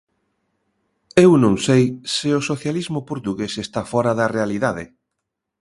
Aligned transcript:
Eu 1.25 1.31
non 1.43 1.55
sei 1.65 1.83
se 2.15 2.29
o 2.39 2.45
socialismo 2.49 2.99
portugués 3.09 3.53
está 3.65 3.81
fóra 3.91 4.11
da 4.19 4.31
realidade. 4.37 4.83